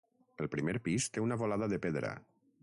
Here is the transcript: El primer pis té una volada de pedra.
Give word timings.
El 0.43 0.47
primer 0.55 0.73
pis 0.87 1.07
té 1.17 1.23
una 1.27 1.37
volada 1.43 1.69
de 1.75 1.81
pedra. 1.85 2.11